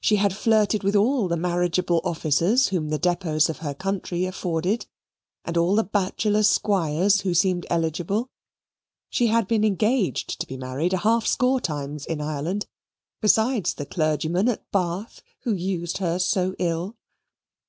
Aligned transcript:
She 0.00 0.16
had 0.16 0.34
flirted 0.36 0.82
with 0.82 0.96
all 0.96 1.28
the 1.28 1.36
marriageable 1.36 2.00
officers 2.02 2.70
whom 2.70 2.88
the 2.88 2.98
depots 2.98 3.48
of 3.48 3.58
her 3.58 3.74
country 3.74 4.24
afforded, 4.24 4.86
and 5.44 5.56
all 5.56 5.76
the 5.76 5.84
bachelor 5.84 6.42
squires 6.42 7.20
who 7.20 7.32
seemed 7.32 7.64
eligible. 7.70 8.28
She 9.08 9.28
had 9.28 9.46
been 9.46 9.62
engaged 9.62 10.40
to 10.40 10.48
be 10.48 10.56
married 10.56 10.92
a 10.94 11.04
half 11.06 11.28
score 11.28 11.60
times 11.60 12.04
in 12.04 12.20
Ireland, 12.20 12.66
besides 13.20 13.74
the 13.74 13.86
clergyman 13.86 14.48
at 14.48 14.68
Bath 14.72 15.22
who 15.42 15.52
used 15.54 15.98
her 15.98 16.18
so 16.18 16.56
ill. 16.58 16.96